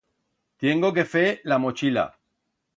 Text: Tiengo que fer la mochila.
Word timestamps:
Tiengo 0.63 0.91
que 0.95 1.05
fer 1.13 1.27
la 1.53 1.61
mochila. 1.67 2.09